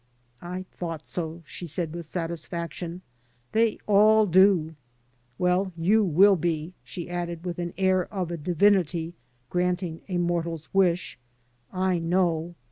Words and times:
"I 0.41 0.65
thought 0.71 1.05
so," 1.05 1.43
she 1.45 1.67
said, 1.67 1.93
with 1.93 2.07
satisfaction. 2.07 3.03
"They 3.51 3.77
all 3.85 4.25
do. 4.25 4.73
Well, 5.37 5.73
you 5.77 6.03
will 6.03 6.35
be," 6.35 6.73
she 6.83 7.07
added, 7.07 7.45
with 7.45 7.57
the 7.57 7.71
air 7.77 8.11
of 8.11 8.31
a 8.31 8.37
divinity 8.37 9.13
granting 9.51 10.01
a 10.09 10.17
mortal's 10.17 10.73
wish, 10.73 11.19
"I 11.71 11.99
know. 11.99 12.55